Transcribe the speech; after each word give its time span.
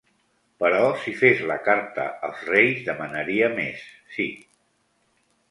Però 0.61 0.79
si 1.03 1.11
fes 1.19 1.43
la 1.51 1.57
carta 1.67 2.07
als 2.29 2.41
reis, 2.49 2.81
demanaria 2.89 3.53
més, 3.61 3.87
sí. 4.17 4.29